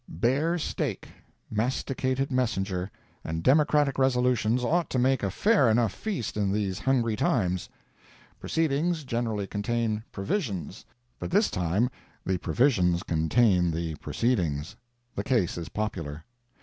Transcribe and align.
Bear 0.09 0.57
steak, 0.57 1.09
masticated 1.51 2.31
messenger, 2.31 2.89
and 3.23 3.43
Democratic 3.43 3.99
resolutions 3.99 4.63
ought 4.63 4.89
to 4.89 4.97
make 4.97 5.21
a 5.21 5.29
fair 5.29 5.69
enough 5.69 5.93
feast 5.93 6.35
in 6.35 6.51
these 6.51 6.79
hungry 6.79 7.15
times. 7.15 7.69
Proceedings 8.39 9.03
generally 9.03 9.45
contain 9.45 10.03
"provisions," 10.11 10.85
but 11.19 11.29
this 11.29 11.51
time 11.51 11.87
the 12.25 12.39
provisions 12.39 13.03
contain 13.03 13.69
the 13.69 13.93
proceedings. 13.97 14.75
The 15.13 15.23
case 15.23 15.55
is 15.55 15.69
peculiar. 15.69 16.25